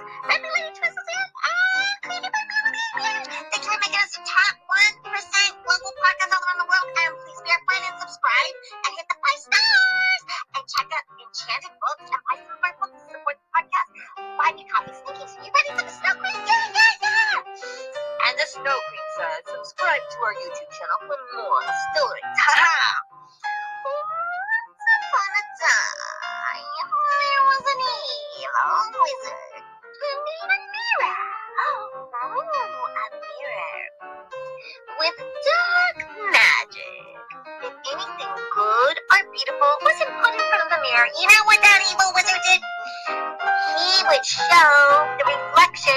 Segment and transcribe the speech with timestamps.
[0.00, 0.08] Thank
[3.60, 5.92] you for making us the top 1% global
[6.32, 6.88] around the world.
[6.88, 10.22] And please be friend and subscribe and hit the five stars.
[10.56, 12.16] And check out Enchanted Books and
[12.80, 13.92] books to support podcast.
[14.40, 14.96] Buy me coffee,
[15.44, 16.16] you ready for the Snow.
[18.24, 18.40] And
[19.52, 21.76] subscribe to our YouTube channel for more Once
[24.96, 29.60] upon a time, there was an evil wizard
[39.40, 42.60] beautiful wasn't put in front of the mirror, you know what that evil wizard did?
[43.80, 44.68] He would show
[45.16, 45.96] the reflection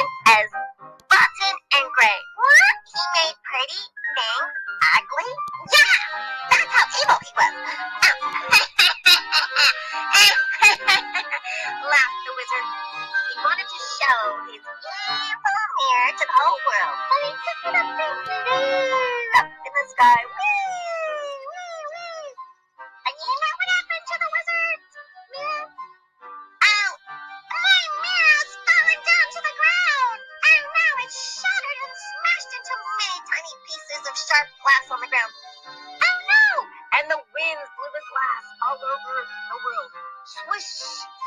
[37.92, 39.92] the glass all over the world.
[40.24, 40.72] Swish,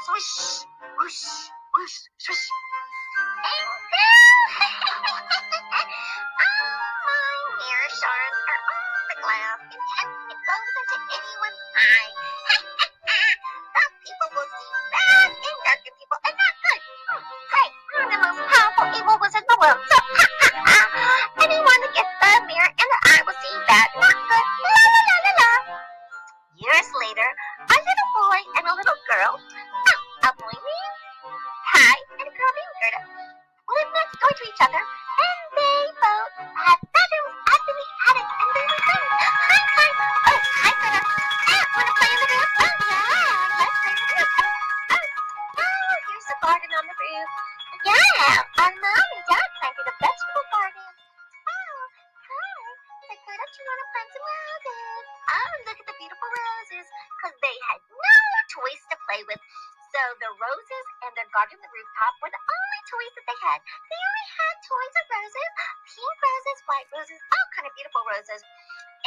[0.09, 0.65] swish,
[0.97, 2.45] whoosh, whoosh, swish.
[3.17, 3.67] Now,
[6.41, 6.65] all
[7.05, 12.09] my mirror shards are on the glass, and if it goes into anyone's eye,
[13.77, 16.81] some people will see bad and darker people and not good.
[17.05, 17.25] Hmm,
[18.01, 20.36] I'm the most powerful evil wizard in the world, so anyone
[53.47, 55.07] Gerda, you wanna plant some roses?
[55.31, 56.87] Oh, look at the beautiful roses.
[56.91, 58.19] Because they had no
[58.51, 59.39] toys to play with.
[59.95, 63.63] So the roses and their garden the rooftop were the only toys that they had.
[63.63, 65.51] They only had toys of roses,
[65.95, 68.43] pink roses, white roses, all kind of beautiful roses.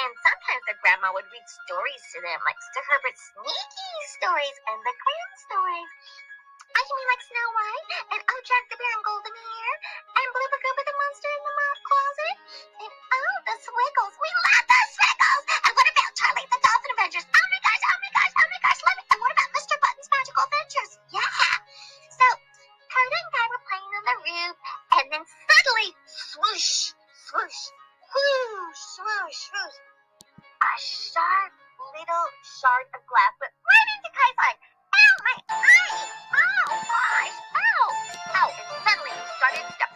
[0.07, 2.79] And sometimes their grandma would read stories to them, like Mr.
[2.87, 3.91] Herbert's sneaky
[4.23, 5.91] stories and the grand stories.
[6.89, 9.73] You mean like Snow White and Oh Jack the Bear and Golden Hair
[10.09, 11.68] and Blue Bagooba the Monster in the Moth
[39.59, 39.88] suddenly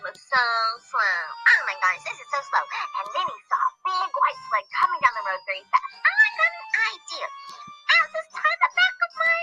[0.00, 0.44] his was so
[0.80, 1.20] slow.
[1.36, 2.64] Oh my gosh, this is so slow.
[2.64, 5.92] And then he saw a big white sled coming down the road very fast.
[5.92, 7.26] Oh, I got an idea.
[7.28, 9.40] I'll just tie the back of my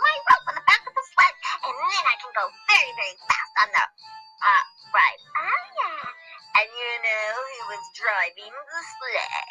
[0.00, 1.34] my rope on the back of the sled,
[1.68, 4.64] and then I can go very, very fast on the uh
[4.96, 5.22] ride.
[5.28, 6.08] Oh yeah.
[6.56, 9.47] And you know who was driving the sleigh?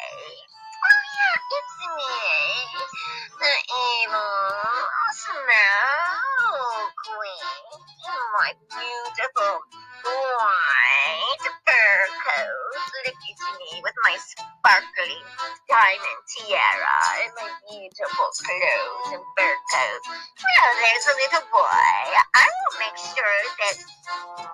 [21.18, 21.98] Little boy.
[22.30, 23.76] I will make sure that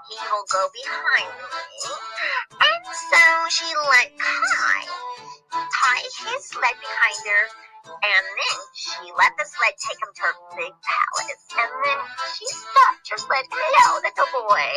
[0.08, 1.93] he will go behind me.
[2.56, 4.81] And so she let Kai
[5.52, 7.44] tie his sled behind her,
[7.84, 11.44] and then she let the sled take him to her big palace.
[11.52, 12.00] And then
[12.32, 13.44] she stopped her sled.
[13.52, 14.69] Hello, little boy.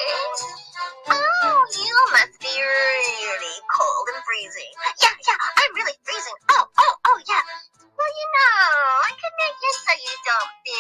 [1.08, 4.74] Oh, you must be really cold and freezing.
[5.00, 6.38] Yeah, yeah, I'm really freezing.
[9.90, 10.28] 是一种
[10.64, 10.74] 病，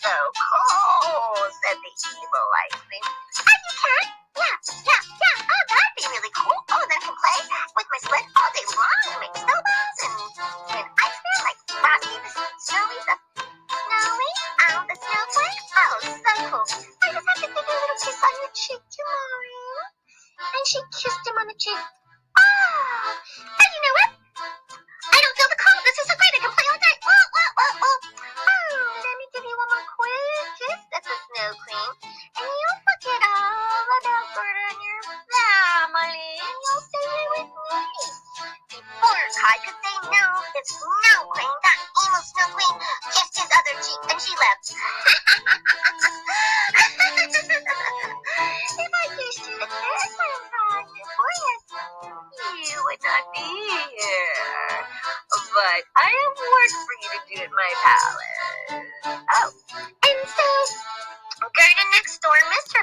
[0.00, 0.15] 算了。
[56.16, 58.40] Have work for you to do at my palace.
[59.14, 59.50] Oh,
[60.08, 60.46] and so
[61.42, 62.38] Gerda next door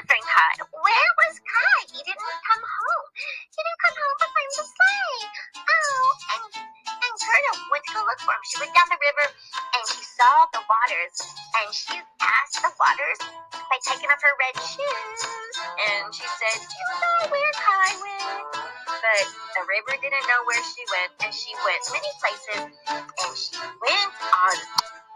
[0.06, 0.52] friend Kai.
[0.70, 1.80] Where was Kai?
[1.90, 3.06] He didn't come home.
[3.16, 5.20] He didn't come home to find the sleigh.
[5.58, 6.44] Oh, and
[6.86, 8.44] and Gerda went to go look for him.
[8.46, 9.26] She went down the river
[9.74, 11.16] and she saw the waters
[11.60, 13.20] and she passed the waters
[13.56, 15.20] by taking off her red shoes.
[15.64, 18.44] And she said, Do you know where Kai went?
[18.86, 19.26] But
[19.58, 22.62] the river didn't know where she went, and she went many places,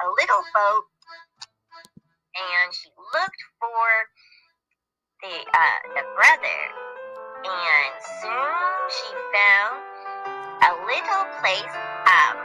[0.09, 0.85] a little boat,
[2.33, 3.89] and she looked for
[5.21, 6.61] the uh, the brother,
[7.45, 7.93] and
[8.25, 9.85] soon she found
[10.65, 11.77] a little place
[12.09, 12.41] um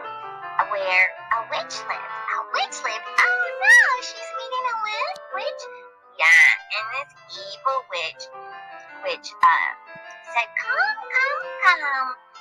[0.75, 2.12] where a witch lived.
[2.36, 3.07] A witch lived.
[3.07, 4.75] Oh no, she's meeting a
[5.39, 5.63] witch.
[6.19, 8.24] Yeah, and this evil witch,
[9.07, 9.71] which uh
[10.36, 12.32] said, "Come, come, come."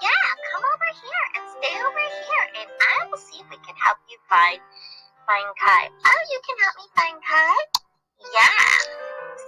[0.00, 3.76] Yeah, come over here and stay over here, and I will see if we can
[3.76, 4.56] help you find
[5.28, 5.92] find Kai.
[5.92, 7.56] Oh, you can help me find Kai?
[8.32, 8.72] Yeah.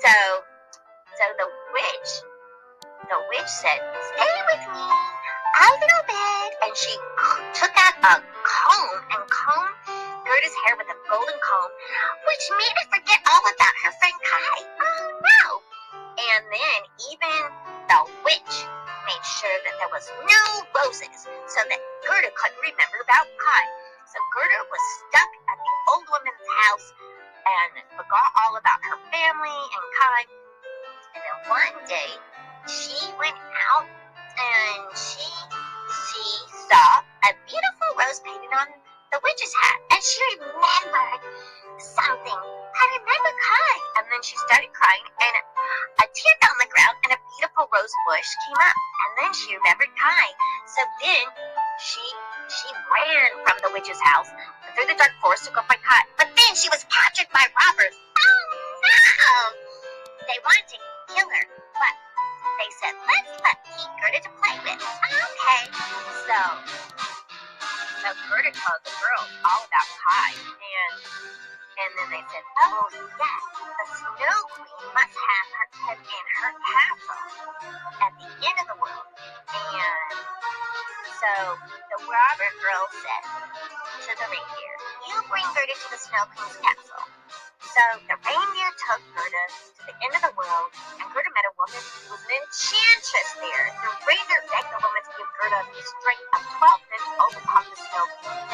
[0.04, 0.14] So,
[1.16, 2.10] so the witch,
[3.08, 3.80] the witch said,
[4.12, 6.92] "Stay with me a little bit," and she
[7.56, 8.14] took out a
[8.44, 9.76] comb and combed
[10.28, 11.72] Gerda's hair with a golden comb,
[12.28, 14.58] which made her forget all about her friend Kai.
[14.68, 15.44] Oh no!
[16.12, 17.31] And then even
[19.82, 20.42] there was no
[20.78, 23.64] roses so that Gerda couldn't remember about Kai.
[24.06, 26.86] So Gerda was stuck at the old woman's house
[27.42, 30.22] and forgot all about her family and Kai.
[31.18, 32.10] And then one day
[32.70, 35.26] she went out and she
[35.90, 36.24] she
[36.70, 38.70] saw a beautiful rose painted on
[39.10, 41.26] the witch's hat and she remembered
[41.82, 42.38] something.
[42.70, 43.74] I remember Kai.
[43.98, 45.41] And then she started crying and
[47.82, 48.76] rose bush came up.
[49.02, 50.26] And then she remembered Kai.
[50.70, 51.26] So then
[51.82, 52.04] she
[52.46, 54.30] she ran from the witch's house
[54.74, 56.06] through the dark forest to go find Kai.
[56.14, 57.96] But then she was captured by robbers.
[57.98, 58.42] Oh
[58.86, 59.34] no!
[60.30, 60.78] They wanted to
[61.10, 61.94] kill her, but
[62.62, 64.78] they said, let's let keep Gerda to play with.
[64.78, 65.62] Okay.
[66.30, 66.38] So
[67.98, 70.94] so Gerda told the girls all about Kai and
[71.72, 76.52] and then they said, Oh yes, the snow queen must have her head in her
[76.52, 77.22] castle
[78.04, 79.06] at the end of the world.
[79.52, 80.16] And
[81.16, 83.24] so the robber girl said
[84.04, 84.74] to the reindeer,
[85.08, 87.04] You bring Gerda to the snow queen's castle.
[87.72, 90.68] So the reindeer took Gerda to the end of the world,
[91.00, 93.64] and Gerda met a woman who was an enchantress there.
[93.80, 97.66] The reindeer begged the woman to give Gerda the strength of 12 men to overcome
[97.72, 98.44] the snow queen.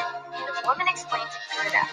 [0.55, 1.83] The woman explained to Gerda,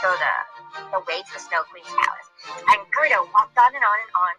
[0.00, 0.34] turned Gerda
[0.92, 4.34] the way to the Snow Queen's palace, and Gerda walked on and on and on,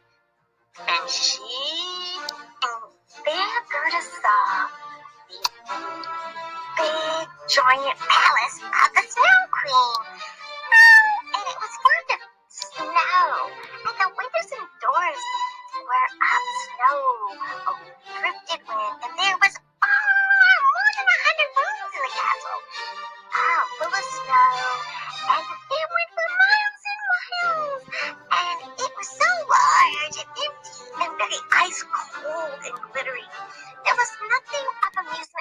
[0.90, 1.42] and she
[2.62, 2.82] and
[3.26, 4.70] there Gerda saw
[5.30, 5.38] the
[6.78, 10.02] big giant palace of the Snow Queen.
[10.72, 13.28] Oh, and it was full of snow,
[13.86, 15.24] and the windows and doors
[15.78, 16.98] were of snow,
[17.70, 17.74] a
[18.18, 22.60] drifted wind, and there was oh, more than a hundred rooms in the castle.
[23.30, 24.58] Oh, full of snow,
[25.22, 25.51] and
[31.72, 33.28] eyes cold and glittery.
[33.86, 35.41] There was nothing of amusement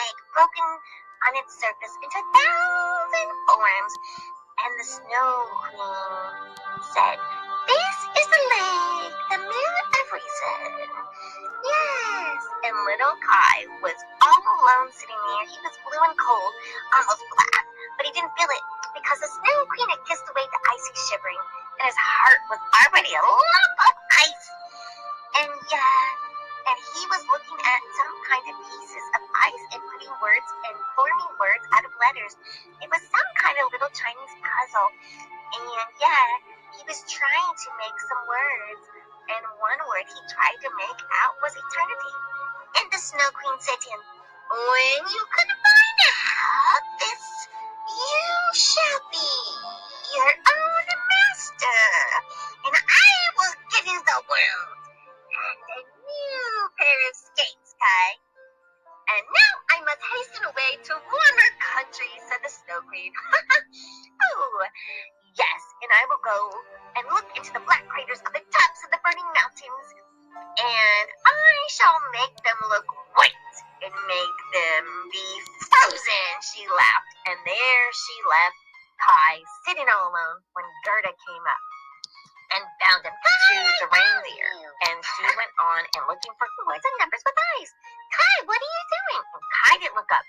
[0.00, 0.68] lake broken
[1.28, 3.92] on its surface into a thousand forms.
[4.60, 5.30] And the Snow
[5.68, 6.56] Queen
[6.92, 7.16] said,
[7.68, 10.68] This is the lake, the mirror of reason.
[11.64, 12.40] Yes.
[12.64, 15.46] And little Kai was all alone sitting there.
[15.48, 16.52] He was blue and cold,
[16.96, 17.64] almost black,
[17.96, 18.64] but he didn't feel it
[18.96, 21.40] because the Snow Queen had kissed away the icy shivering,
[21.80, 23.94] and his heart was already a lump of
[24.28, 24.46] ice.
[25.40, 26.04] And yeah,
[26.68, 30.76] and he was looking at some kind of pieces of ice and putting words and
[30.92, 32.34] forming words out of letters.
[32.84, 34.90] It was some kind of little Chinese puzzle.
[35.56, 36.26] And yeah,
[36.76, 38.82] he was trying to make some words.
[39.30, 42.14] And one word he tried to make out was eternity.
[42.82, 44.02] And the Snow Queen said to him,
[44.52, 47.24] When you can find out this,
[47.88, 49.30] you shall be
[50.18, 51.82] your own master.
[52.68, 54.89] And I will give you the world
[60.70, 63.10] away to warmer countries, said the Snow Queen.
[64.30, 64.62] oh,
[65.34, 66.38] yes, and I will go
[66.94, 69.86] and look into the black craters of the tops of the burning mountains,
[70.30, 72.86] and I shall make them look
[73.18, 75.26] white and make them be
[75.66, 77.12] frozen, she laughed.
[77.26, 78.60] And there she left
[79.02, 81.64] Kai sitting all alone when Gerda came up
[82.54, 84.50] and found him to a reindeer.
[84.86, 87.70] And she went on and looking for words and numbers with eyes.
[88.14, 89.22] Kai, what are you doing?
[89.34, 90.26] And Kai didn't look up.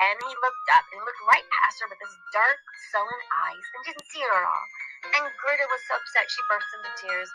[0.00, 2.56] And he looked up and looked right past her with his dark,
[2.88, 4.66] sullen eyes and didn't see her at all.
[5.12, 7.30] And Gerda was so upset she burst into tears.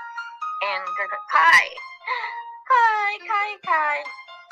[0.65, 1.65] And Gerda, Kai,
[2.65, 3.98] Kai, Kai, Kai.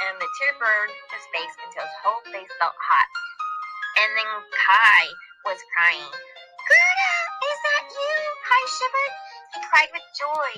[0.06, 3.10] And the tear burned his face until his whole face felt hot.
[3.98, 4.30] And then
[4.62, 5.04] Kai
[5.50, 6.14] was crying.
[6.14, 7.14] Gerda,
[7.50, 8.14] is that you?
[8.46, 9.14] Kai shivered.
[9.58, 10.52] He cried with joy.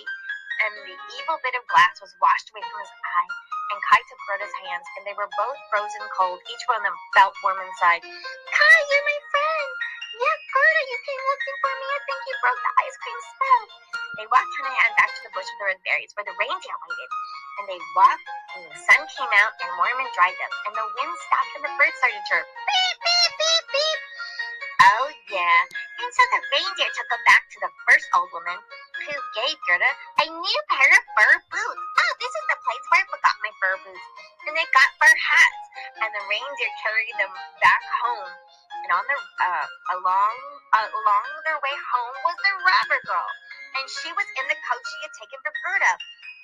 [0.68, 3.55] And the evil bit of glass was washed away from his eye.
[3.66, 6.38] And Kai took Gerda's hands, and they were both frozen cold.
[6.46, 8.06] Each one of them felt warm inside.
[8.06, 9.70] Kai, you're my friend.
[10.16, 11.86] Yeah, Gerda, you came looking for me.
[11.90, 13.64] I think you broke the ice cream spell.
[14.22, 16.38] They walked hand in hand back to the bush of the red berries where the
[16.40, 17.12] reindeer waited.
[17.58, 20.52] And they walked, and the sun came out and warm and dried them.
[20.70, 22.46] And the wind stopped, and the birds started to chirp.
[22.48, 24.00] Beep, beep, beep, beep.
[24.94, 25.60] Oh, yeah.
[26.00, 28.60] And so the reindeer took them back to the first old woman,
[29.04, 29.92] who gave Gerda
[30.22, 31.95] a new pair of fur boots.
[33.66, 35.62] And they got fur hats,
[36.06, 37.34] and the reindeer carried them
[37.66, 38.30] back home.
[38.86, 39.68] And on the uh,
[39.98, 40.36] along
[40.70, 43.30] uh, along their way home was the robber girl,
[43.82, 45.94] and she was in the coat she had taken from Gerda.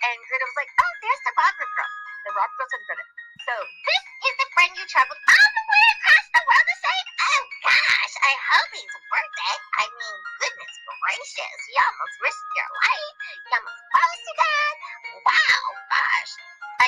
[0.02, 1.92] And Gerda was like, "Oh, there's the robber girl."
[2.26, 3.06] The robber girl said Gerda,
[3.46, 3.54] "So
[3.86, 7.08] this is the friend you traveled all the way across the world to save?
[7.22, 9.60] Oh gosh, I hope he's worth it.
[9.78, 13.16] I mean, goodness gracious, you almost risked your life.
[13.46, 14.76] You almost close to God.
[15.30, 15.71] Wow.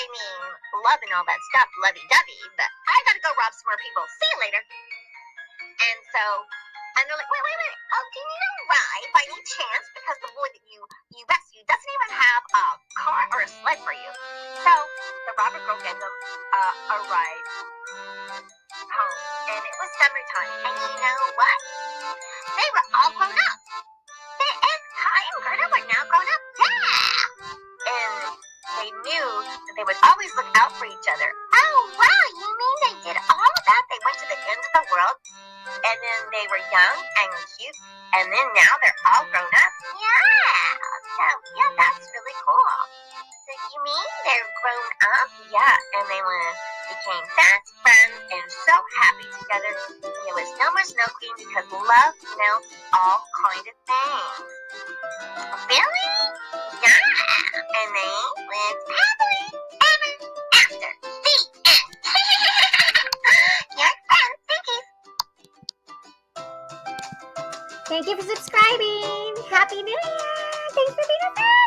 [0.03, 3.79] I mean, love and all that stuff, lovey-dovey, but I gotta go rob some more
[3.79, 4.03] people.
[4.19, 4.61] See you later."
[5.63, 6.23] And so,
[6.99, 7.77] and they're like, wait, wait, wait.
[7.95, 9.85] Oh, do you need a ride by any chance?
[9.95, 10.79] Because the boy that you
[11.15, 12.65] you rescued doesn't even have a
[12.99, 14.11] car or a sled for you.
[14.59, 14.73] So
[15.27, 16.15] the robber girl gave them
[16.51, 17.47] uh, a ride
[18.91, 19.17] home,
[19.55, 20.51] and it was summertime.
[20.67, 21.57] And you know what?
[22.59, 23.57] They were all grown up.
[24.37, 26.41] They, and Kai and Gerda were now grown up.
[29.75, 31.29] They would always look out for each other.
[31.53, 33.83] Oh wow, you mean they did all of that?
[33.89, 35.17] They went to the end of the world
[35.63, 37.79] and then they were young and cute,
[38.19, 39.71] and then now they're all grown up.
[39.95, 40.69] Yeah,
[41.17, 41.25] so
[41.55, 42.79] yeah, that's really cool.
[43.43, 45.29] So you mean they're grown up?
[45.51, 46.47] Yeah, and they were
[46.91, 49.73] became fast friends and so happy together.
[50.03, 54.47] There was no more Snow Queen because love melts all kind of things.
[55.67, 56.07] Really?
[56.83, 58.11] Yeah, and they
[58.43, 59.22] happily ever
[60.83, 61.09] after.
[61.13, 61.35] The
[61.71, 63.11] end.
[63.77, 64.87] Your friend, Pinkies.
[67.87, 69.35] Thank you for subscribing.
[69.49, 69.99] Happy New Year.
[70.73, 71.62] Thanks for being a fan.